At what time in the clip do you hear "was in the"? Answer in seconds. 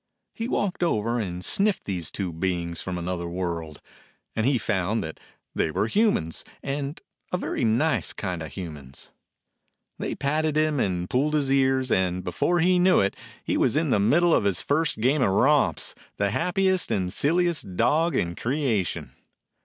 13.57-13.99